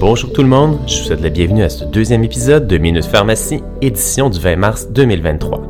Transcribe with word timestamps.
Bonjour 0.00 0.32
tout 0.32 0.42
le 0.42 0.48
monde, 0.48 0.78
je 0.86 0.96
vous 0.96 1.04
souhaite 1.06 1.22
la 1.22 1.28
bienvenue 1.28 1.64
à 1.64 1.68
ce 1.68 1.84
deuxième 1.84 2.22
épisode 2.22 2.68
de 2.68 2.78
Minute 2.78 3.04
Pharmacie, 3.04 3.64
édition 3.82 4.30
du 4.30 4.38
20 4.38 4.54
mars 4.54 4.88
2023. 4.92 5.60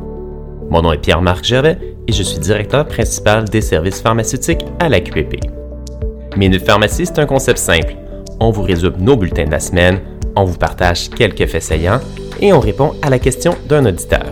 Mon 0.69 0.83
nom 0.83 0.93
est 0.93 0.99
Pierre-Marc 0.99 1.43
Gervais 1.43 1.79
et 2.07 2.11
je 2.11 2.21
suis 2.21 2.37
directeur 2.37 2.87
principal 2.87 3.45
des 3.45 3.61
services 3.61 4.01
pharmaceutiques 4.01 4.63
à 4.79 4.87
la 4.87 5.01
QPP. 5.01 5.39
Minute 6.37 6.63
Pharmacie, 6.63 7.07
c'est 7.07 7.17
un 7.17 7.25
concept 7.25 7.57
simple. 7.57 7.95
On 8.39 8.51
vous 8.51 8.61
résume 8.61 8.93
nos 8.99 9.17
bulletins 9.17 9.45
de 9.45 9.51
la 9.51 9.59
semaine, 9.59 9.99
on 10.35 10.43
vous 10.43 10.59
partage 10.59 11.09
quelques 11.09 11.47
faits 11.47 11.63
saillants 11.63 11.99
et 12.39 12.53
on 12.53 12.59
répond 12.59 12.93
à 13.01 13.09
la 13.09 13.17
question 13.17 13.55
d'un 13.67 13.87
auditeur. 13.87 14.27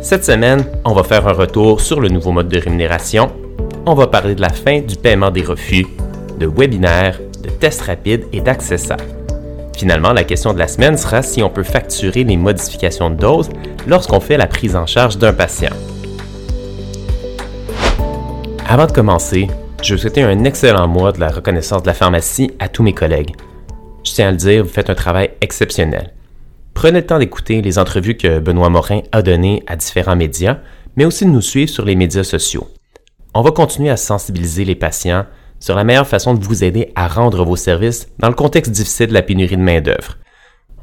Cette 0.00 0.24
semaine, 0.24 0.64
on 0.86 0.94
va 0.94 1.04
faire 1.04 1.28
un 1.28 1.32
retour 1.32 1.82
sur 1.82 2.00
le 2.00 2.08
nouveau 2.08 2.32
mode 2.32 2.48
de 2.48 2.58
rémunération, 2.58 3.30
on 3.84 3.92
va 3.92 4.06
parler 4.06 4.34
de 4.34 4.40
la 4.40 4.48
fin 4.48 4.80
du 4.80 4.96
paiement 4.96 5.30
des 5.30 5.42
refus, 5.42 5.86
de 6.40 6.46
webinaires, 6.46 7.20
de 7.46 7.52
tests 7.52 7.82
rapides 7.82 8.26
et 8.32 8.40
d'accessats. 8.40 8.96
Finalement, 9.76 10.12
la 10.12 10.24
question 10.24 10.54
de 10.54 10.58
la 10.58 10.68
semaine 10.68 10.96
sera 10.96 11.22
si 11.22 11.42
on 11.42 11.50
peut 11.50 11.62
facturer 11.62 12.24
les 12.24 12.36
modifications 12.36 13.10
de 13.10 13.16
doses 13.16 13.50
lorsqu'on 13.86 14.20
fait 14.20 14.36
la 14.36 14.46
prise 14.46 14.74
en 14.74 14.86
charge 14.86 15.18
d'un 15.18 15.32
patient. 15.32 15.72
Avant 18.68 18.86
de 18.86 18.92
commencer, 18.92 19.48
je 19.82 19.94
veux 19.94 19.98
souhaiter 19.98 20.22
un 20.22 20.44
excellent 20.44 20.88
mois 20.88 21.12
de 21.12 21.20
la 21.20 21.28
reconnaissance 21.28 21.82
de 21.82 21.86
la 21.86 21.94
pharmacie 21.94 22.50
à 22.58 22.68
tous 22.68 22.82
mes 22.82 22.94
collègues. 22.94 23.36
Je 24.02 24.12
tiens 24.12 24.28
à 24.28 24.30
le 24.30 24.36
dire, 24.36 24.64
vous 24.64 24.70
faites 24.70 24.90
un 24.90 24.94
travail 24.94 25.30
exceptionnel. 25.40 26.14
Prenez 26.74 27.00
le 27.00 27.06
temps 27.06 27.18
d'écouter 27.18 27.62
les 27.62 27.78
entrevues 27.78 28.16
que 28.16 28.38
Benoît 28.38 28.70
Morin 28.70 29.02
a 29.12 29.22
données 29.22 29.62
à 29.66 29.76
différents 29.76 30.16
médias, 30.16 30.58
mais 30.96 31.04
aussi 31.04 31.24
de 31.24 31.30
nous 31.30 31.42
suivre 31.42 31.70
sur 31.70 31.84
les 31.84 31.94
médias 31.96 32.24
sociaux. 32.24 32.66
On 33.34 33.42
va 33.42 33.50
continuer 33.50 33.90
à 33.90 33.96
sensibiliser 33.96 34.64
les 34.64 34.74
patients 34.74 35.26
sur 35.66 35.74
la 35.74 35.82
meilleure 35.82 36.06
façon 36.06 36.34
de 36.34 36.44
vous 36.44 36.62
aider 36.62 36.92
à 36.94 37.08
rendre 37.08 37.44
vos 37.44 37.56
services 37.56 38.06
dans 38.20 38.28
le 38.28 38.34
contexte 38.34 38.70
difficile 38.70 39.08
de 39.08 39.14
la 39.14 39.22
pénurie 39.22 39.56
de 39.56 39.62
main-d'œuvre. 39.62 40.16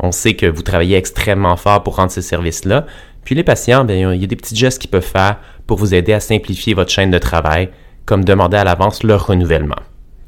On 0.02 0.11
sait 0.11 0.33
que 0.33 0.45
vous 0.45 0.61
travaillez 0.61 0.97
extrêmement 0.97 1.55
fort 1.55 1.83
pour 1.83 1.95
rendre 1.95 2.11
ces 2.11 2.21
services-là, 2.21 2.85
puis 3.23 3.33
les 3.33 3.45
patients, 3.45 3.85
bien, 3.85 4.13
il 4.13 4.19
y 4.19 4.25
a 4.25 4.27
des 4.27 4.35
petits 4.35 4.58
gestes 4.58 4.81
qu'ils 4.81 4.89
peuvent 4.89 5.02
faire 5.02 5.38
pour 5.67 5.77
vous 5.77 5.93
aider 5.93 6.11
à 6.11 6.19
simplifier 6.19 6.73
votre 6.73 6.91
chaîne 6.91 7.11
de 7.11 7.17
travail, 7.17 7.69
comme 8.05 8.25
demander 8.25 8.58
à 8.58 8.66
l'avance 8.66 9.03
leur 9.03 9.25
renouvellement. 9.25 9.77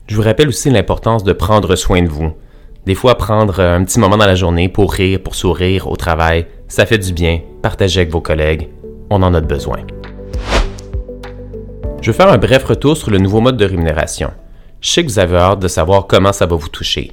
Je 0.07 0.15
vous 0.15 0.21
rappelle 0.21 0.47
aussi 0.47 0.69
l'importance 0.69 1.25
de 1.25 1.33
prendre 1.33 1.75
soin 1.75 2.01
de 2.01 2.07
vous. 2.07 2.31
Des 2.85 2.95
fois, 2.95 3.17
prendre 3.17 3.59
un 3.59 3.83
petit 3.83 3.99
moment 3.99 4.15
dans 4.15 4.25
la 4.25 4.35
journée 4.35 4.69
pour 4.69 4.93
rire, 4.93 5.19
pour 5.21 5.35
sourire 5.35 5.91
au 5.91 5.97
travail, 5.97 6.47
ça 6.69 6.85
fait 6.85 6.99
du 6.99 7.11
bien. 7.11 7.41
Partagez 7.61 7.99
avec 7.99 8.13
vos 8.13 8.21
collègues. 8.21 8.69
On 9.09 9.21
en 9.21 9.33
a 9.33 9.41
besoin. 9.41 9.79
Je 11.99 12.09
vais 12.09 12.15
faire 12.15 12.31
un 12.31 12.37
bref 12.37 12.63
retour 12.63 12.95
sur 12.95 13.11
le 13.11 13.17
nouveau 13.17 13.41
mode 13.41 13.57
de 13.57 13.65
rémunération. 13.65 14.31
Je 14.85 14.91
sais 14.91 15.03
que 15.03 15.09
vous 15.09 15.17
avez 15.17 15.37
hâte 15.37 15.61
de 15.61 15.67
savoir 15.67 16.05
comment 16.05 16.31
ça 16.31 16.45
va 16.45 16.55
vous 16.55 16.69
toucher. 16.69 17.11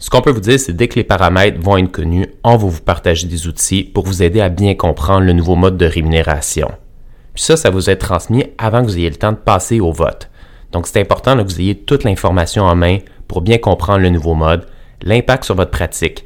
Ce 0.00 0.10
qu'on 0.10 0.20
peut 0.20 0.32
vous 0.32 0.40
dire, 0.40 0.58
c'est 0.58 0.72
dès 0.72 0.88
que 0.88 0.96
les 0.96 1.04
paramètres 1.04 1.60
vont 1.60 1.76
être 1.76 1.92
connus, 1.92 2.26
on 2.42 2.56
va 2.56 2.66
vous 2.66 2.80
partager 2.80 3.28
des 3.28 3.46
outils 3.46 3.84
pour 3.84 4.04
vous 4.04 4.24
aider 4.24 4.40
à 4.40 4.48
bien 4.48 4.74
comprendre 4.74 5.24
le 5.24 5.32
nouveau 5.32 5.54
mode 5.54 5.76
de 5.76 5.86
rémunération. 5.86 6.72
Puis 7.32 7.44
ça, 7.44 7.56
ça 7.56 7.70
vous 7.70 7.88
est 7.88 7.98
transmis 7.98 8.46
avant 8.58 8.80
que 8.82 8.88
vous 8.88 8.98
ayez 8.98 9.10
le 9.10 9.14
temps 9.14 9.30
de 9.30 9.36
passer 9.36 9.78
au 9.78 9.92
vote. 9.92 10.28
Donc 10.72 10.88
c'est 10.88 11.00
important 11.00 11.36
que 11.36 11.44
vous 11.44 11.60
ayez 11.60 11.76
toute 11.76 12.02
l'information 12.02 12.64
en 12.64 12.74
main 12.74 12.98
pour 13.28 13.42
bien 13.42 13.58
comprendre 13.58 14.00
le 14.00 14.10
nouveau 14.10 14.34
mode, 14.34 14.66
l'impact 15.00 15.44
sur 15.44 15.54
votre 15.54 15.70
pratique, 15.70 16.24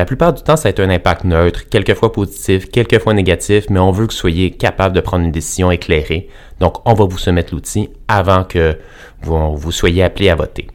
la 0.00 0.06
plupart 0.06 0.32
du 0.32 0.42
temps, 0.42 0.56
ça 0.56 0.68
a 0.68 0.70
été 0.70 0.82
un 0.82 0.88
impact 0.88 1.24
neutre, 1.24 1.68
quelquefois 1.68 2.10
positif, 2.10 2.70
quelquefois 2.70 3.12
négatif, 3.12 3.66
mais 3.68 3.80
on 3.80 3.90
veut 3.90 4.06
que 4.06 4.14
vous 4.14 4.18
soyez 4.18 4.50
capable 4.50 4.96
de 4.96 5.02
prendre 5.02 5.26
une 5.26 5.30
décision 5.30 5.70
éclairée. 5.70 6.30
Donc, 6.58 6.78
on 6.88 6.94
va 6.94 7.04
vous 7.04 7.18
soumettre 7.18 7.52
l'outil 7.52 7.90
avant 8.08 8.44
que 8.44 8.78
vous, 9.20 9.70
soyez 9.70 10.02
appelé 10.02 10.30
à 10.30 10.36
voter. 10.36 10.68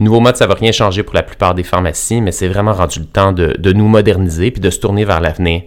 Nouveau 0.00 0.18
mode, 0.18 0.36
ça 0.36 0.48
va 0.48 0.54
rien 0.54 0.72
changer 0.72 1.04
pour 1.04 1.14
la 1.14 1.22
plupart 1.22 1.54
des 1.54 1.62
pharmacies, 1.62 2.20
mais 2.20 2.32
c'est 2.32 2.48
vraiment 2.48 2.72
rendu 2.72 2.98
le 2.98 3.06
temps 3.06 3.30
de, 3.30 3.72
nous 3.72 3.86
moderniser 3.86 4.50
puis 4.50 4.60
de 4.60 4.70
se 4.70 4.80
tourner 4.80 5.04
vers 5.04 5.20
l'avenir. 5.20 5.62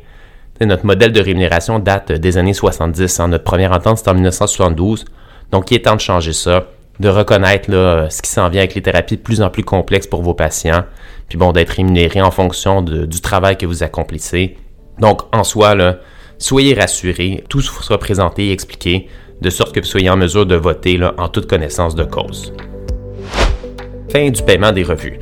Notre 0.60 0.86
modèle 0.86 1.14
de 1.14 1.22
rémunération 1.22 1.80
date 1.80 2.12
des 2.12 2.38
années 2.38 2.54
70. 2.54 3.22
Hein. 3.22 3.30
Notre 3.30 3.46
première 3.46 3.72
entente, 3.72 4.00
c'est 4.00 4.10
en 4.10 4.16
1972. 4.16 5.06
Donc, 5.52 5.72
il 5.72 5.76
est 5.76 5.86
temps 5.86 5.96
de 5.96 6.02
changer 6.02 6.34
ça 6.34 6.68
de 7.00 7.10
reconnaître 7.10 7.72
là, 7.72 8.10
ce 8.10 8.22
qui 8.22 8.30
s'en 8.30 8.50
vient 8.50 8.62
avec 8.62 8.76
les 8.76 8.82
thérapies 8.82 9.18
de 9.18 9.22
plus 9.22 9.42
en 9.42 9.50
plus 9.50 9.64
complexes 9.64 10.08
pour 10.08 10.22
vos 10.22 10.34
patients, 10.34 10.84
puis 11.30 11.38
bon, 11.38 11.52
d'être 11.52 11.70
rémunéré 11.70 12.22
en 12.22 12.32
fonction 12.32 12.82
du 12.82 13.22
travail 13.22 13.58
que 13.58 13.66
vous 13.66 13.84
accomplissez. 13.84 14.58
Donc, 15.00 15.22
en 15.34 15.44
soi, 15.44 15.76
soyez 16.38 16.74
rassurés, 16.74 17.44
tout 17.50 17.62
sera 17.62 17.98
présenté 17.98 18.48
et 18.48 18.52
expliqué, 18.52 19.08
de 19.42 19.50
sorte 19.50 19.74
que 19.74 19.80
vous 19.80 19.86
soyez 19.86 20.10
en 20.10 20.18
mesure 20.18 20.46
de 20.46 20.56
voter 20.56 21.00
en 21.18 21.30
toute 21.30 21.48
connaissance 21.48 21.96
de 21.96 22.04
cause. 22.04 22.54
Fin 24.12 24.30
du 24.32 24.42
paiement 24.42 24.72
des 24.72 24.84
revues. 24.84 25.20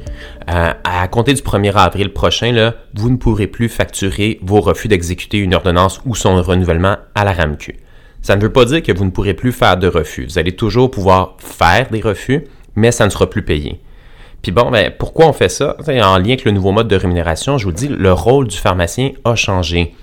Euh, 0.50 0.72
à 0.84 1.08
compter 1.10 1.34
du 1.34 1.42
1er 1.42 1.74
avril 1.74 2.14
prochain, 2.14 2.54
là, 2.54 2.76
vous 2.94 3.10
ne 3.10 3.18
pourrez 3.18 3.48
plus 3.48 3.68
facturer 3.68 4.40
vos 4.42 4.62
refus 4.62 4.88
d'exécuter 4.88 5.40
une 5.40 5.54
ordonnance 5.54 6.02
ou 6.06 6.16
son 6.16 6.42
renouvellement 6.42 6.96
à 7.14 7.26
la 7.26 7.34
RAMQ. 7.34 7.76
Ça 8.22 8.36
ne 8.36 8.42
veut 8.42 8.52
pas 8.52 8.66
dire 8.66 8.84
que 8.84 8.92
vous 8.92 9.06
ne 9.06 9.12
pourrez 9.12 9.34
plus 9.34 9.52
faire 9.52 9.78
de 9.78 9.88
refus. 9.88 10.26
Vous 10.26 10.38
allez 10.38 10.56
toujours 10.56 10.92
pouvoir 10.92 11.36
faire 11.40 11.90
des 11.90 12.02
refus, 12.02 12.44
mais 12.76 12.92
ça 12.92 13.06
ne 13.06 13.10
sera 13.10 13.30
plus 13.30 13.44
payé. 13.44 13.80
Puis 14.42 14.52
bon, 14.52 14.70
ben, 14.72 14.92
pourquoi 14.98 15.28
on 15.28 15.34
fait 15.34 15.50
ça? 15.50 15.76
En 15.88 16.18
lien 16.18 16.28
avec 16.28 16.46
le 16.46 16.52
nouveau 16.52 16.72
mode 16.72 16.88
de 16.88 16.96
rémunération, 16.96 17.58
je 17.58 17.66
vous 17.66 17.72
dis, 17.72 17.88
le 17.88 18.14
rôle 18.14 18.48
du 18.48 18.58
pharmacien 18.58 19.12
a 19.26 19.36
changé. 19.36 19.94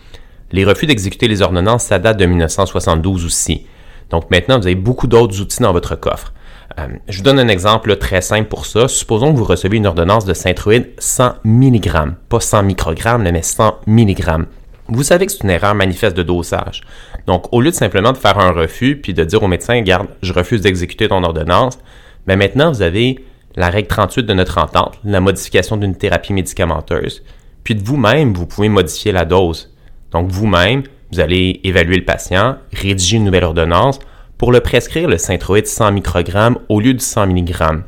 Les 0.52 0.64
refus 0.64 0.86
d'exécuter 0.86 1.28
les 1.28 1.42
ordonnances, 1.42 1.84
ça 1.84 1.98
date 1.98 2.19
de 2.19 2.26
1972 2.26 3.25
aussi. 3.25 3.66
Donc 4.10 4.31
maintenant, 4.31 4.58
vous 4.58 4.66
avez 4.66 4.75
beaucoup 4.75 5.06
d'autres 5.06 5.41
outils 5.41 5.62
dans 5.62 5.72
votre 5.72 5.96
coffre. 5.96 6.32
Euh, 6.78 6.88
je 7.08 7.19
vous 7.19 7.25
donne 7.25 7.38
un 7.38 7.48
exemple 7.48 7.96
très 7.96 8.20
simple 8.20 8.48
pour 8.48 8.66
ça. 8.66 8.88
Supposons 8.88 9.32
que 9.32 9.38
vous 9.38 9.44
recevez 9.44 9.76
une 9.76 9.86
ordonnance 9.86 10.25
de 10.25 10.34
synthroïde 10.34 10.91
100 10.98 11.34
mg, 11.44 12.14
pas 12.28 12.41
100 12.41 12.64
microgrammes, 12.64 13.22
mais 13.22 13.42
100 13.42 13.81
mg. 13.86 14.46
Vous 14.88 15.02
savez 15.02 15.26
que 15.26 15.32
c'est 15.32 15.44
une 15.44 15.50
erreur 15.50 15.75
manifeste 15.75 16.16
de 16.16 16.22
dosage. 16.22 16.82
Donc, 17.27 17.53
au 17.53 17.61
lieu 17.61 17.71
de 17.71 17.75
simplement 17.75 18.12
de 18.12 18.19
faire 18.19 18.39
un 18.39 18.53
refus 18.53 18.97
puis 18.97 19.15
de 19.15 19.25
dire 19.25 19.43
au 19.43 19.49
médecin, 19.49 19.81
garde, 19.81 20.09
je 20.23 20.33
refuse 20.33 20.61
d'exécuter 20.61 21.09
ton 21.09 21.23
ordonnance, 21.23 21.79
mais 22.27 22.37
maintenant, 22.37 22.71
vous 22.71 22.83
avez 22.83 23.25
la 23.57 23.71
règle 23.71 23.89
38 23.89 24.25
de 24.25 24.35
notre 24.35 24.59
entente, 24.59 24.99
la 25.05 25.21
modification 25.21 25.77
d'une 25.77 25.97
thérapie 25.97 26.33
médicamenteuse. 26.33 27.23
Puis 27.62 27.75
de 27.75 27.83
vous-même, 27.83 28.35
vous 28.35 28.47
pouvez 28.47 28.69
modifier 28.69 29.12
la 29.12 29.25
dose. 29.25 29.73
Donc, 30.11 30.31
vous-même, 30.31 30.83
vous 31.12 31.21
allez 31.21 31.61
évaluer 31.65 31.97
le 31.97 32.05
patient, 32.05 32.57
rédiger 32.73 33.17
une 33.17 33.25
nouvelle 33.25 33.45
ordonnance 33.45 33.99
pour 34.37 34.53
le 34.53 34.61
prescrire 34.61 35.09
le 35.09 35.19
synthroïde 35.19 35.67
100 35.67 35.93
microgrammes 35.93 36.59
au 36.69 36.81
lieu 36.81 36.93
du 36.93 37.05
100 37.05 37.29
mg. 37.29 37.83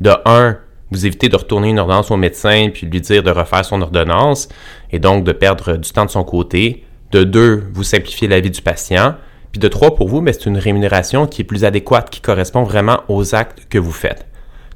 De 0.00 0.10
1, 0.24 0.58
vous 0.90 1.06
évitez 1.06 1.28
de 1.28 1.36
retourner 1.36 1.70
une 1.70 1.78
ordonnance 1.78 2.10
au 2.10 2.16
médecin 2.16 2.68
puis 2.72 2.86
lui 2.86 3.00
dire 3.00 3.22
de 3.22 3.30
refaire 3.30 3.64
son 3.64 3.80
ordonnance 3.80 4.48
et 4.90 4.98
donc 4.98 5.24
de 5.24 5.32
perdre 5.32 5.76
du 5.76 5.90
temps 5.92 6.04
de 6.04 6.10
son 6.10 6.24
côté. 6.24 6.84
De 7.12 7.24
deux, 7.24 7.64
vous 7.72 7.82
simplifiez 7.82 8.28
la 8.28 8.40
vie 8.40 8.50
du 8.50 8.62
patient. 8.62 9.14
Puis 9.52 9.58
de 9.58 9.68
trois, 9.68 9.96
pour 9.96 10.08
vous, 10.08 10.20
mais 10.20 10.32
c'est 10.32 10.46
une 10.46 10.58
rémunération 10.58 11.26
qui 11.26 11.42
est 11.42 11.44
plus 11.44 11.64
adéquate, 11.64 12.10
qui 12.10 12.20
correspond 12.20 12.62
vraiment 12.62 13.00
aux 13.08 13.34
actes 13.34 13.66
que 13.68 13.78
vous 13.78 13.92
faites. 13.92 14.26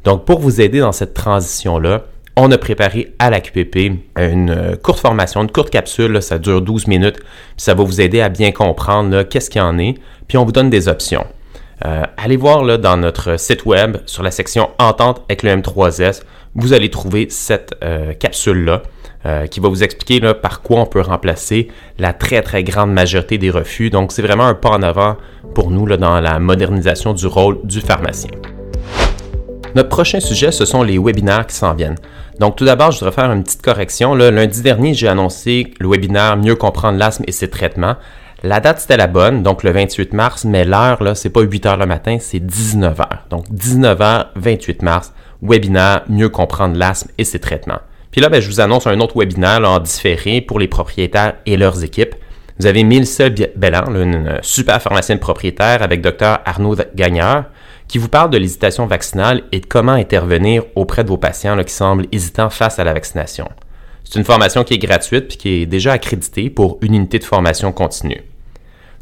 Donc, 0.04 0.24
pour 0.24 0.40
vous 0.40 0.60
aider 0.60 0.80
dans 0.80 0.92
cette 0.92 1.14
transition-là, 1.14 2.04
on 2.36 2.50
a 2.50 2.58
préparé 2.58 3.14
à 3.20 3.30
la 3.30 3.40
QPP 3.40 3.92
une 4.18 4.76
courte 4.82 4.98
formation, 4.98 5.42
une 5.42 5.50
courte 5.50 5.70
capsule, 5.70 6.20
ça 6.20 6.38
dure 6.38 6.60
12 6.60 6.88
minutes, 6.88 7.18
puis 7.18 7.28
ça 7.58 7.74
va 7.74 7.84
vous 7.84 8.00
aider 8.00 8.20
à 8.20 8.28
bien 8.28 8.50
comprendre 8.50 9.22
qu'est-ce 9.22 9.48
qu'il 9.48 9.60
y 9.60 9.64
en 9.64 9.78
est, 9.78 9.94
puis 10.26 10.36
on 10.36 10.44
vous 10.44 10.52
donne 10.52 10.70
des 10.70 10.88
options. 10.88 11.24
Euh, 11.84 12.02
allez 12.16 12.36
voir 12.36 12.64
là, 12.64 12.76
dans 12.76 12.96
notre 12.96 13.38
site 13.38 13.64
web, 13.64 13.98
sur 14.06 14.22
la 14.22 14.30
section 14.30 14.70
Entente 14.78 15.22
avec 15.28 15.42
le 15.42 15.50
M3S, 15.50 16.22
vous 16.54 16.72
allez 16.72 16.90
trouver 16.90 17.28
cette 17.30 17.74
euh, 17.84 18.14
capsule-là 18.14 18.82
euh, 19.26 19.46
qui 19.46 19.60
va 19.60 19.68
vous 19.68 19.82
expliquer 19.82 20.20
par 20.34 20.62
quoi 20.62 20.80
on 20.80 20.86
peut 20.86 21.00
remplacer 21.00 21.68
la 21.98 22.12
très 22.12 22.42
très 22.42 22.62
grande 22.62 22.92
majorité 22.92 23.38
des 23.38 23.50
refus. 23.50 23.90
Donc 23.90 24.12
c'est 24.12 24.22
vraiment 24.22 24.46
un 24.46 24.54
pas 24.54 24.70
en 24.70 24.82
avant 24.82 25.16
pour 25.54 25.70
nous 25.70 25.86
dans 25.96 26.20
la 26.20 26.38
modernisation 26.38 27.12
du 27.14 27.26
rôle 27.26 27.58
du 27.64 27.80
pharmacien. 27.80 28.30
Notre 29.74 29.88
prochain 29.88 30.20
sujet, 30.20 30.52
ce 30.52 30.64
sont 30.64 30.82
les 30.82 30.98
webinaires 30.98 31.46
qui 31.46 31.56
s'en 31.56 31.74
viennent. 31.74 31.98
Donc 32.38 32.56
tout 32.56 32.64
d'abord, 32.64 32.90
je 32.90 32.98
voudrais 32.98 33.12
faire 33.12 33.30
une 33.32 33.42
petite 33.42 33.62
correction. 33.62 34.14
Lundi 34.14 34.62
dernier, 34.62 34.94
j'ai 34.94 35.08
annoncé 35.08 35.72
le 35.80 35.88
webinaire 35.88 36.36
Mieux 36.36 36.54
comprendre 36.54 36.98
l'asthme 36.98 37.24
et 37.26 37.32
ses 37.32 37.48
traitements. 37.48 37.96
La 38.42 38.60
date, 38.60 38.80
c'était 38.80 38.98
la 38.98 39.06
bonne, 39.06 39.42
donc 39.42 39.62
le 39.62 39.70
28 39.70 40.12
mars, 40.12 40.44
mais 40.44 40.66
l'heure, 40.66 41.02
là, 41.02 41.14
c'est 41.14 41.30
pas 41.30 41.40
8 41.40 41.64
heures 41.64 41.76
le 41.78 41.86
matin, 41.86 42.18
c'est 42.20 42.40
19 42.40 42.98
h 42.98 43.08
Donc, 43.30 43.46
19 43.48 43.98
h 43.98 44.26
28 44.36 44.82
mars, 44.82 45.14
webinaire 45.40 46.02
Mieux 46.10 46.28
comprendre 46.28 46.76
l'asthme 46.76 47.10
et 47.16 47.24
ses 47.24 47.38
traitements. 47.38 47.80
Puis 48.14 48.20
là, 48.20 48.28
ben, 48.28 48.40
je 48.40 48.46
vous 48.46 48.60
annonce 48.60 48.86
un 48.86 49.00
autre 49.00 49.18
webinaire 49.18 49.68
en 49.68 49.80
différé 49.80 50.40
pour 50.40 50.60
les 50.60 50.68
propriétaires 50.68 51.34
et 51.46 51.56
leurs 51.56 51.82
équipes. 51.82 52.14
Vous 52.60 52.66
avez 52.66 52.84
Mélissa 52.84 53.28
Bellan, 53.28 53.92
une 53.92 54.38
super 54.40 54.80
pharmacienne 54.80 55.18
propriétaire 55.18 55.82
avec 55.82 56.00
Dr 56.00 56.38
Arnaud 56.44 56.76
Gagneur, 56.94 57.46
qui 57.88 57.98
vous 57.98 58.08
parle 58.08 58.30
de 58.30 58.38
l'hésitation 58.38 58.86
vaccinale 58.86 59.42
et 59.50 59.58
de 59.58 59.66
comment 59.66 59.94
intervenir 59.94 60.62
auprès 60.76 61.02
de 61.02 61.08
vos 61.08 61.16
patients 61.16 61.60
qui 61.64 61.74
semblent 61.74 62.06
hésitants 62.12 62.50
face 62.50 62.78
à 62.78 62.84
la 62.84 62.92
vaccination. 62.92 63.48
C'est 64.04 64.20
une 64.20 64.24
formation 64.24 64.62
qui 64.62 64.74
est 64.74 64.78
gratuite 64.78 65.26
puis 65.26 65.36
qui 65.36 65.48
est 65.62 65.66
déjà 65.66 65.94
accréditée 65.94 66.50
pour 66.50 66.78
une 66.82 66.94
unité 66.94 67.18
de 67.18 67.24
formation 67.24 67.72
continue. 67.72 68.22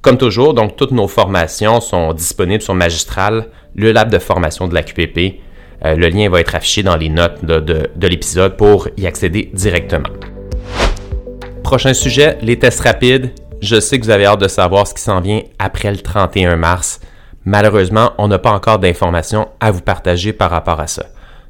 Comme 0.00 0.16
toujours, 0.16 0.54
donc 0.54 0.76
toutes 0.76 0.90
nos 0.90 1.06
formations 1.06 1.82
sont 1.82 2.14
disponibles 2.14 2.62
sur 2.62 2.72
Magistral, 2.72 3.48
le 3.74 3.92
lab 3.92 4.10
de 4.10 4.18
formation 4.18 4.68
de 4.68 4.74
la 4.74 4.82
QPP. 4.82 5.38
Euh, 5.84 5.96
le 5.96 6.08
lien 6.08 6.28
va 6.28 6.40
être 6.40 6.54
affiché 6.54 6.82
dans 6.82 6.96
les 6.96 7.08
notes 7.08 7.44
de, 7.44 7.90
l'épisode 8.06 8.56
pour 8.56 8.88
y 8.96 9.06
accéder 9.06 9.50
directement. 9.52 10.08
Prochain 11.64 11.94
sujet, 11.94 12.38
les 12.42 12.58
tests 12.58 12.80
rapides. 12.80 13.30
Je 13.60 13.80
sais 13.80 13.98
que 13.98 14.04
vous 14.04 14.10
avez 14.10 14.26
hâte 14.26 14.40
de 14.40 14.48
savoir 14.48 14.86
ce 14.86 14.94
qui 14.94 15.02
s'en 15.02 15.20
vient 15.20 15.42
après 15.58 15.90
le 15.90 15.98
31 15.98 16.56
mars. 16.56 17.00
Malheureusement, 17.44 18.12
on 18.18 18.28
n'a 18.28 18.38
pas 18.38 18.52
encore 18.52 18.78
d'informations 18.78 19.48
à 19.60 19.70
vous 19.70 19.80
partager 19.80 20.32
par 20.32 20.50
rapport 20.50 20.80
à 20.80 20.86
ça. 20.86 21.06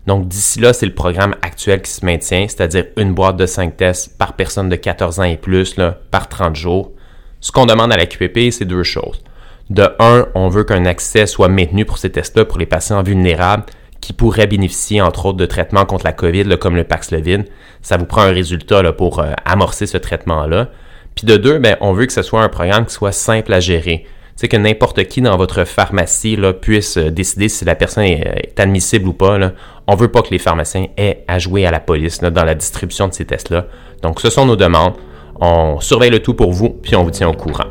Donc 0.07 0.29
d'ici 0.29 0.61
là, 0.61 0.73
c'est 0.73 0.87
le 0.87 0.95
programme 0.95 1.35
actuel 1.43 1.83
qui 1.83 1.91
se 1.91 2.05
maintient, 2.05 2.47
c'est-à-dire 2.49 2.87
une 2.97 3.15
boîte 3.15 3.37
de 3.37 3.47
5 3.47 3.77
tests 3.77 4.19
par 4.19 4.35
personne 4.35 4.69
de 4.69 4.77
14 4.77 5.21
ans 5.21 5.25
et 5.25 5.37
plus 5.37 5.77
par 6.11 6.29
30 6.29 6.57
jours. 6.57 6.93
Ce 7.41 7.53
qu'on 7.53 7.67
demande 7.67 7.93
à 7.93 7.97
la 7.97 8.07
QPP, 8.07 8.51
c'est 8.51 8.65
deux 8.65 8.83
choses. 8.83 9.23
De 9.71 9.89
un, 10.01 10.27
on 10.35 10.49
veut 10.49 10.65
qu'un 10.65 10.87
accès 10.87 11.27
soit 11.27 11.49
maintenu 11.49 11.85
pour 11.85 11.99
ces 11.99 12.11
tests-là 12.11 12.45
pour 12.45 12.59
les 12.59 12.67
patients 12.67 13.03
vulnérables 13.03 13.65
qui 14.03 14.13
pourraient 14.13 14.49
bénéficier 14.49 15.01
entre 15.01 15.27
autres 15.27 15.39
de 15.39 15.47
traitements 15.47 15.87
contre 15.87 16.05
la 16.05 16.13
COVID 16.13 16.59
comme 16.59 16.77
le 16.77 16.85
Paxlovid. 16.85 17.45
Ça 17.81 17.97
vous 17.97 18.05
prend 18.05 18.23
un 18.23 18.33
résultat 18.33 18.83
là, 18.83 18.93
pour 18.93 19.21
euh, 19.21 19.33
amorcer 19.47 19.87
ce 19.87 19.97
traitement-là. 19.97 20.69
Puis 21.15 21.25
de 21.25 21.37
deux, 21.37 21.59
ben, 21.59 21.77
on 21.81 21.93
veut 21.93 22.07
que 22.07 22.13
ce 22.13 22.23
soit 22.23 22.43
un 22.43 22.49
programme 22.49 22.85
qui 22.85 22.93
soit 22.93 23.13
simple 23.13 23.53
à 23.53 23.61
gérer. 23.61 24.05
C'est 24.35 24.49
que 24.49 24.57
n'importe 24.57 25.05
qui 25.05 25.21
dans 25.21 25.37
votre 25.37 25.65
pharmacie 25.65 26.35
là, 26.35 26.53
puisse 26.53 26.97
euh, 26.97 27.11
décider 27.11 27.49
si 27.49 27.65
la 27.65 27.77
personne 27.77 28.05
est, 28.05 28.59
admissible 28.59 29.07
ou 29.07 29.13
pas. 29.13 29.39
Là. 29.39 29.53
On 29.87 29.95
veut 29.95 30.09
pas 30.09 30.23
que 30.23 30.31
les 30.31 30.39
pharmaciens 30.39 30.87
aient 30.97 31.25
à 31.29 31.39
jouer 31.39 31.65
à 31.65 31.71
la 31.71 31.81
police 31.81 32.21
dans 32.21 32.45
la 32.45 32.57
distribution 32.57 33.07
de 33.07 33.15
ces 33.15 33.25
tests-là. 33.25 33.67
Donc, 34.03 34.21
ce 34.21 34.31
sont 34.31 34.47
nos 34.47 34.57
demandes. 34.57 34.95
On 35.41 35.79
surveille 35.79 36.11
le 36.11 36.21
tout 36.21 36.35
pour 36.35 36.53
vous, 36.53 36.71
puis 36.71 36.97
on 36.97 37.05
vous 37.05 37.11
tient 37.13 37.29
au 37.29 37.35
courant. 37.35 37.69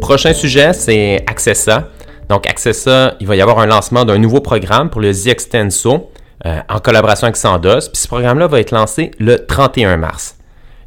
Prochain 0.00 0.32
sujet, 0.32 0.72
c'est 0.72 1.24
Accessa. 1.26 1.88
Donc, 2.28 2.46
Accessa, 2.46 3.14
il 3.20 3.26
va 3.26 3.36
y 3.36 3.40
avoir 3.40 3.58
un 3.58 3.66
lancement 3.66 4.04
d'un 4.04 4.18
nouveau 4.18 4.40
programme 4.40 4.90
pour 4.90 5.00
le 5.00 5.12
Ziextenso 5.12 6.10
euh, 6.46 6.58
en 6.68 6.78
collaboration 6.80 7.26
avec 7.26 7.36
Sandoz. 7.36 7.88
Puis 7.88 8.02
ce 8.02 8.08
programme-là 8.08 8.46
va 8.46 8.60
être 8.60 8.72
lancé 8.72 9.12
le 9.18 9.46
31 9.46 9.96
mars. 9.96 10.36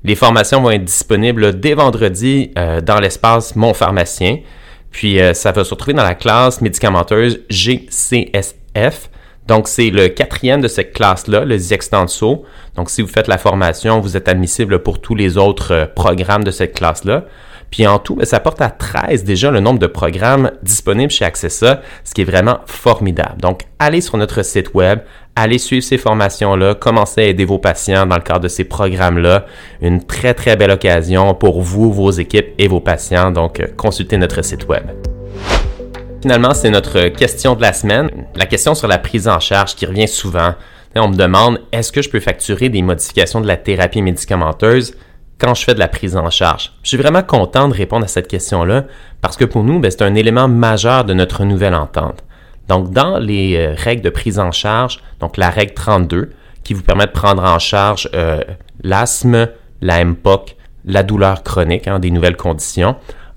Les 0.03 0.15
formations 0.15 0.61
vont 0.61 0.71
être 0.71 0.83
disponibles 0.83 1.59
dès 1.59 1.73
vendredi 1.73 2.51
euh, 2.57 2.81
dans 2.81 2.99
l'espace 2.99 3.55
Mon 3.55 3.73
Pharmacien. 3.73 4.39
Puis 4.91 5.19
euh, 5.19 5.33
ça 5.33 5.51
va 5.51 5.63
se 5.63 5.71
retrouver 5.71 5.93
dans 5.93 6.03
la 6.03 6.13
classe 6.13 6.61
médicamenteuse 6.61 7.41
GCSF. 7.49 9.09
Donc, 9.47 9.67
c'est 9.67 9.89
le 9.89 10.07
quatrième 10.09 10.61
de 10.61 10.67
cette 10.67 10.93
classe-là, 10.93 11.45
le 11.45 11.57
Ziextenso. 11.57 12.45
Donc, 12.75 12.89
si 12.89 13.01
vous 13.01 13.07
faites 13.07 13.27
la 13.27 13.37
formation, 13.37 13.99
vous 13.99 14.17
êtes 14.17 14.27
admissible 14.27 14.79
pour 14.79 14.99
tous 14.99 15.15
les 15.15 15.37
autres 15.37 15.89
programmes 15.95 16.43
de 16.43 16.51
cette 16.51 16.73
classe-là. 16.73 17.25
Puis 17.71 17.87
en 17.87 17.99
tout, 17.99 18.15
ben, 18.15 18.25
ça 18.25 18.39
porte 18.39 18.61
à 18.61 18.69
13 18.69 19.23
déjà 19.23 19.51
le 19.51 19.59
nombre 19.59 19.79
de 19.79 19.87
programmes 19.87 20.51
disponibles 20.63 21.11
chez 21.11 21.25
Accessa, 21.25 21.81
ce 22.03 22.13
qui 22.13 22.21
est 22.21 22.25
vraiment 22.25 22.59
formidable. 22.65 23.41
Donc, 23.41 23.63
allez 23.79 24.01
sur 24.01 24.17
notre 24.17 24.43
site 24.43 24.73
web, 24.73 24.99
allez 25.35 25.57
suivre 25.57 25.83
ces 25.83 25.97
formations-là, 25.97 26.75
commencez 26.75 27.21
à 27.21 27.25
aider 27.25 27.45
vos 27.45 27.59
patients 27.59 28.05
dans 28.05 28.15
le 28.15 28.21
cadre 28.21 28.41
de 28.41 28.47
ces 28.47 28.63
programmes-là. 28.63 29.45
Une 29.81 30.03
très, 30.03 30.33
très 30.33 30.55
belle 30.55 30.71
occasion 30.71 31.33
pour 31.33 31.61
vous, 31.61 31.91
vos 31.91 32.11
équipes 32.11 32.53
et 32.57 32.67
vos 32.67 32.79
patients. 32.79 33.31
Donc, 33.31 33.59
euh, 33.59 33.67
consultez 33.75 34.17
notre 34.17 34.41
site 34.43 34.67
web. 34.67 34.85
Finalement, 36.25 36.55
c'est 36.55 36.71
notre 36.71 37.09
question 37.09 37.53
de 37.53 37.61
la 37.61 37.71
semaine. 37.71 38.09
La 38.35 38.47
question 38.47 38.73
sur 38.73 38.87
la 38.87 38.97
prise 38.97 39.27
en 39.27 39.39
charge 39.39 39.75
qui 39.75 39.85
revient 39.85 40.07
souvent. 40.07 40.55
On 40.95 41.09
me 41.09 41.15
demande, 41.15 41.59
est-ce 41.71 41.91
que 41.91 42.01
je 42.01 42.09
peux 42.09 42.19
facturer 42.19 42.69
des 42.69 42.81
modifications 42.81 43.41
de 43.41 43.45
la 43.47 43.57
thérapie 43.57 44.01
médicamenteuse 44.01 44.95
quand 45.37 45.53
je 45.53 45.63
fais 45.63 45.75
de 45.75 45.79
la 45.79 45.87
prise 45.87 46.17
en 46.17 46.31
charge? 46.31 46.73
Je 46.81 46.87
suis 46.87 46.97
vraiment 46.97 47.21
content 47.21 47.67
de 47.67 47.75
répondre 47.75 48.05
à 48.05 48.07
cette 48.07 48.27
question-là 48.27 48.85
parce 49.21 49.37
que 49.37 49.45
pour 49.45 49.63
nous, 49.63 49.77
ben, 49.79 49.91
c'est 49.91 50.01
un 50.01 50.15
élément 50.15 50.47
majeur 50.47 51.05
de 51.05 51.13
notre 51.13 51.43
nouvelle 51.43 51.75
entente. 51.75 52.23
Donc, 52.69 52.89
dans 52.89 53.19
les 53.19 53.57
euh, 53.57 53.75
règles 53.77 54.01
de 54.01 54.09
prise 54.09 54.39
en 54.39 54.51
charge, 54.51 55.01
donc 55.19 55.37
la 55.37 55.51
règle 55.51 55.75
32, 55.75 56.31
qui 56.63 56.73
vous 56.73 56.81
permet 56.81 57.05
de 57.05 57.11
prendre 57.11 57.43
en 57.43 57.59
charge 57.59 58.09
euh, 58.15 58.41
l'asthme, 58.81 59.49
la 59.81 60.03
MPOC, 60.03 60.55
la 60.85 61.03
douleur 61.03 61.43
chronique, 61.43 61.87
hein, 61.87 61.99
des 61.99 62.09
nouvelles 62.09 62.35
conditions, 62.35 62.95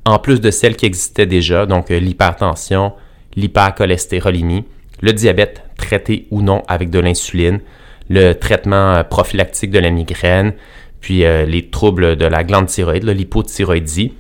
en 0.08 0.18
plus 0.18 0.40
de 0.40 0.50
celles 0.50 0.76
qui 0.76 0.86
existaient 0.86 1.26
déjà, 1.26 1.66
donc 1.66 1.90
euh, 1.90 1.98
l'hypertension, 1.98 2.94
l'hypercholestérolémie, 3.36 4.64
le 5.02 5.12
diabète 5.12 5.62
traité 5.76 6.26
ou 6.30 6.40
non 6.40 6.62
avec 6.66 6.90
de 6.90 6.98
l'insuline, 6.98 7.60
le 8.08 8.32
traitement 8.32 9.04
prophylactique 9.04 9.70
de 9.70 9.78
la 9.78 9.90
migraine, 9.90 10.54
puis 11.00 11.24
euh, 11.24 11.44
les 11.44 11.68
troubles 11.68 12.16
de 12.16 12.24
la 12.24 12.42
glande 12.42 12.66
thyroïde, 12.66 13.04
l'hypothyroïdie. 13.04 14.14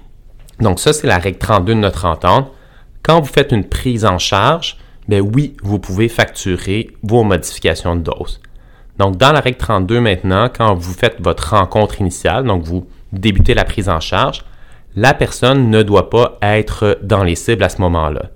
Donc 0.60 0.78
ça, 0.78 0.92
c'est 0.92 1.06
la 1.06 1.18
règle 1.18 1.38
32 1.38 1.74
de 1.74 1.78
notre 1.80 2.04
entente. 2.04 2.52
Quand 3.02 3.20
vous 3.20 3.32
faites 3.32 3.52
une 3.52 3.64
prise 3.64 4.04
en 4.04 4.18
charge, 4.18 4.76
ben 5.08 5.22
oui, 5.22 5.56
vous 5.62 5.78
pouvez 5.78 6.08
facturer 6.08 6.90
vos 7.02 7.24
modifications 7.24 7.96
de 7.96 8.02
dose. 8.02 8.40
Donc 8.98 9.16
dans 9.16 9.32
la 9.32 9.40
règle 9.40 9.56
32 9.56 10.00
maintenant, 10.00 10.50
quand 10.54 10.74
vous 10.74 10.92
faites 10.92 11.16
votre 11.20 11.54
rencontre 11.54 12.00
initiale, 12.02 12.44
donc 12.44 12.64
vous 12.64 12.86
débutez 13.12 13.54
la 13.54 13.64
prise 13.64 13.88
en 13.88 14.00
charge, 14.00 14.44
la 15.00 15.14
personne 15.14 15.70
ne 15.70 15.82
doit 15.84 16.10
pas 16.10 16.38
être 16.42 16.98
dans 17.02 17.22
les 17.22 17.36
cibles 17.36 17.62
à 17.62 17.68
ce 17.68 17.80
moment-là. 17.82 18.30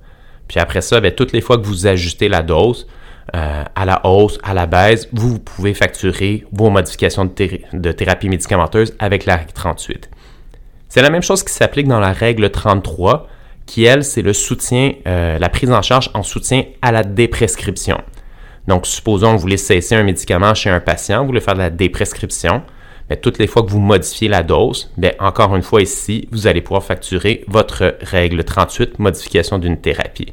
Puis 0.46 0.60
après 0.60 0.80
ça, 0.80 1.00
ben, 1.00 1.12
toutes 1.12 1.32
les 1.32 1.40
fois 1.40 1.58
que 1.58 1.64
vous 1.64 1.88
ajustez 1.88 2.28
la 2.28 2.42
dose, 2.42 2.86
euh, 3.34 3.64
à 3.74 3.84
la 3.84 4.06
hausse, 4.06 4.38
à 4.44 4.54
la 4.54 4.66
baisse, 4.66 5.08
vous, 5.12 5.40
pouvez 5.40 5.74
facturer 5.74 6.46
vos 6.52 6.70
modifications 6.70 7.24
de, 7.24 7.92
thérapie 7.92 8.28
médicamenteuse 8.28 8.94
avec 9.00 9.26
la 9.26 9.36
règle 9.38 9.52
38. 9.52 10.08
C'est 10.88 11.02
la 11.02 11.10
même 11.10 11.22
chose 11.22 11.42
qui 11.42 11.52
s'applique 11.52 11.88
dans 11.88 11.98
la 11.98 12.12
règle 12.12 12.48
33, 12.50 13.28
qui, 13.66 13.84
elle, 13.84 14.04
c'est 14.04 14.22
le 14.22 14.32
soutien, 14.32 14.92
euh, 15.08 15.38
la 15.40 15.48
prise 15.48 15.72
en 15.72 15.82
charge 15.82 16.10
en 16.14 16.22
soutien 16.22 16.64
à 16.80 16.92
la 16.92 17.02
déprescription. 17.02 18.00
Donc, 18.68 18.86
supposons 18.86 19.32
que 19.32 19.36
vous 19.36 19.42
voulez 19.42 19.56
cesser 19.56 19.96
un 19.96 20.04
médicament 20.04 20.54
chez 20.54 20.70
un 20.70 20.80
patient, 20.80 21.22
vous 21.22 21.28
voulez 21.28 21.40
faire 21.40 21.54
de 21.54 21.60
la 21.60 21.70
déprescription. 21.70 22.62
Toutes 23.20 23.38
les 23.38 23.46
fois 23.46 23.62
que 23.62 23.70
vous 23.70 23.80
modifiez 23.80 24.28
la 24.28 24.42
dose, 24.42 24.90
bien, 24.96 25.12
encore 25.18 25.54
une 25.56 25.62
fois 25.62 25.82
ici, 25.82 26.28
vous 26.32 26.46
allez 26.46 26.60
pouvoir 26.60 26.82
facturer 26.82 27.44
votre 27.48 27.96
règle 28.00 28.44
38, 28.44 28.98
modification 28.98 29.58
d'une 29.58 29.80
thérapie. 29.80 30.32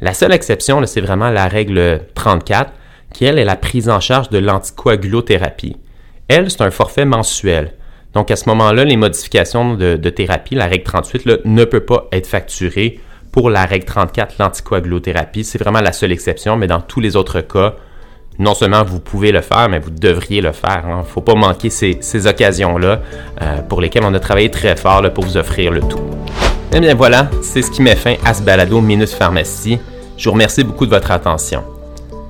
La 0.00 0.14
seule 0.14 0.32
exception, 0.32 0.84
c'est 0.86 1.00
vraiment 1.00 1.30
la 1.30 1.46
règle 1.46 2.02
34, 2.14 2.72
qui, 3.12 3.24
elle, 3.24 3.38
est 3.38 3.44
la 3.44 3.56
prise 3.56 3.88
en 3.88 4.00
charge 4.00 4.30
de 4.30 4.38
l'anticoagulothérapie. 4.38 5.76
Elle, 6.28 6.50
c'est 6.50 6.62
un 6.62 6.70
forfait 6.70 7.04
mensuel. 7.04 7.74
Donc, 8.14 8.30
à 8.30 8.36
ce 8.36 8.48
moment-là, 8.48 8.84
les 8.84 8.96
modifications 8.96 9.74
de, 9.74 9.96
thérapie, 10.10 10.54
la 10.54 10.66
règle 10.66 10.84
38, 10.84 11.44
ne 11.44 11.64
peut 11.64 11.84
pas 11.84 12.08
être 12.12 12.26
facturée 12.26 13.00
pour 13.30 13.50
la 13.50 13.66
règle 13.66 13.84
34, 13.84 14.36
l'anticoagulothérapie. 14.38 15.44
C'est 15.44 15.58
vraiment 15.58 15.80
la 15.80 15.92
seule 15.92 16.12
exception, 16.12 16.56
mais 16.56 16.66
dans 16.66 16.80
tous 16.80 17.00
les 17.00 17.14
autres 17.14 17.40
cas, 17.40 17.76
non 18.40 18.54
seulement 18.54 18.82
vous 18.82 19.00
pouvez 19.00 19.32
le 19.32 19.42
faire, 19.42 19.68
mais 19.68 19.78
vous 19.78 19.90
devriez 19.90 20.40
le 20.40 20.52
faire. 20.52 20.82
Il 20.86 20.90
hein. 20.90 20.98
ne 21.00 21.04
faut 21.04 21.20
pas 21.20 21.34
manquer 21.34 21.68
ces, 21.68 22.26
occasions-là 22.26 23.00
euh, 23.42 23.58
pour 23.68 23.82
lesquelles 23.82 24.04
on 24.04 24.14
a 24.14 24.18
travaillé 24.18 24.50
très 24.50 24.76
fort 24.76 25.02
pour 25.12 25.24
vous 25.24 25.36
offrir 25.36 25.70
le 25.70 25.80
tout. 25.80 26.00
Eh 26.72 26.80
bien 26.80 26.94
voilà, 26.94 27.28
c'est 27.42 27.60
ce 27.60 27.70
qui 27.70 27.82
met 27.82 27.96
fin 27.96 28.14
à 28.24 28.32
ce 28.32 28.42
balado 28.42 28.80
Minus 28.80 29.14
Pharmacie. 29.14 29.78
Je 30.16 30.24
vous 30.24 30.32
remercie 30.32 30.64
beaucoup 30.64 30.86
de 30.86 30.90
votre 30.90 31.10
attention. 31.10 31.62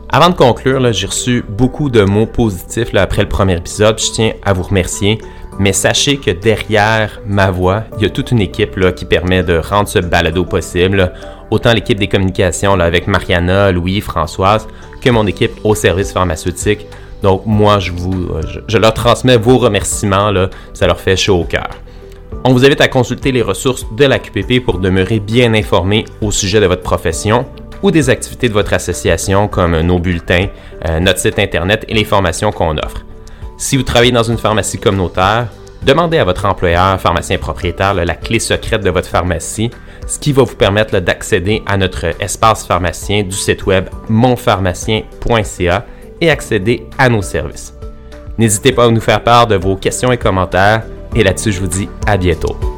Avant 0.08 0.30
de 0.30 0.34
conclure, 0.34 0.92
j'ai 0.92 1.06
reçu 1.06 1.44
beaucoup 1.48 1.88
de 1.88 2.02
mots 2.02 2.26
positifs 2.26 2.92
après 2.96 3.22
le 3.22 3.28
premier 3.28 3.56
épisode. 3.56 4.00
Je 4.00 4.10
tiens 4.10 4.32
à 4.44 4.52
vous 4.52 4.64
remercier. 4.64 5.18
Mais 5.60 5.72
sachez 5.72 6.16
que 6.16 6.30
derrière 6.30 7.20
ma 7.26 7.50
voix, 7.50 7.84
il 7.98 8.02
y 8.02 8.06
a 8.06 8.10
toute 8.10 8.30
une 8.30 8.40
équipe 8.40 8.80
qui 8.94 9.04
permet 9.04 9.42
de 9.42 9.58
rendre 9.58 9.88
ce 9.88 9.98
balado 9.98 10.44
possible. 10.44 11.12
Autant 11.50 11.72
l'équipe 11.72 11.98
des 11.98 12.08
communications 12.08 12.72
avec 12.80 13.06
Mariana, 13.06 13.70
Louis, 13.70 14.00
Françoise, 14.00 14.66
que 15.00 15.10
mon 15.10 15.26
équipe 15.26 15.52
au 15.64 15.74
service 15.74 16.12
pharmaceutique. 16.12 16.86
Donc 17.22 17.42
moi, 17.46 17.78
je, 17.78 17.92
vous, 17.92 18.28
je, 18.66 18.78
leur 18.78 18.94
transmets 18.94 19.36
vos 19.36 19.58
remerciements. 19.58 20.30
Là, 20.30 20.48
ça 20.72 20.86
leur 20.86 21.00
fait 21.00 21.16
chaud 21.16 21.40
au 21.40 21.44
cœur. 21.44 21.68
On 22.44 22.52
vous 22.52 22.64
invite 22.64 22.80
à 22.80 22.88
consulter 22.88 23.32
les 23.32 23.42
ressources 23.42 23.84
de 23.96 24.04
la 24.04 24.18
QPP 24.18 24.64
pour 24.64 24.78
demeurer 24.78 25.20
bien 25.20 25.52
informé 25.52 26.04
au 26.22 26.30
sujet 26.30 26.60
de 26.60 26.66
votre 26.66 26.82
profession 26.82 27.44
ou 27.82 27.90
des 27.90 28.10
activités 28.10 28.48
de 28.48 28.54
votre 28.54 28.72
association 28.72 29.48
comme 29.48 29.78
nos 29.80 29.98
bulletins, 29.98 30.46
euh, 30.88 31.00
notre 31.00 31.18
site 31.18 31.38
Internet 31.38 31.84
et 31.88 31.94
les 31.94 32.04
formations 32.04 32.52
qu'on 32.52 32.76
offre. 32.78 33.04
Si 33.58 33.76
vous 33.76 33.82
travaillez 33.82 34.12
dans 34.12 34.22
une 34.22 34.38
pharmacie 34.38 34.78
communautaire, 34.78 35.48
demandez 35.82 36.18
à 36.18 36.24
votre 36.24 36.46
employeur, 36.46 36.98
pharmacien 37.00 37.38
propriétaire, 37.38 37.94
la 37.94 38.14
clé 38.14 38.38
secrète 38.38 38.82
de 38.82 38.90
votre 38.90 39.08
pharmacie, 39.08 39.70
ce 40.10 40.18
qui 40.18 40.32
va 40.32 40.42
vous 40.42 40.56
permettre 40.56 40.98
d'accéder 40.98 41.62
à 41.66 41.76
notre 41.76 42.20
espace 42.20 42.66
pharmacien 42.66 43.22
du 43.22 43.30
site 43.30 43.64
web 43.66 43.88
monpharmacien.ca 44.08 45.86
et 46.20 46.30
accéder 46.30 46.84
à 46.98 47.08
nos 47.08 47.22
services. 47.22 47.72
N'hésitez 48.36 48.72
pas 48.72 48.86
à 48.86 48.90
nous 48.90 49.00
faire 49.00 49.22
part 49.22 49.46
de 49.46 49.54
vos 49.54 49.76
questions 49.76 50.10
et 50.10 50.18
commentaires 50.18 50.82
et 51.14 51.22
là-dessus, 51.22 51.52
je 51.52 51.60
vous 51.60 51.68
dis 51.68 51.88
à 52.08 52.16
bientôt. 52.16 52.69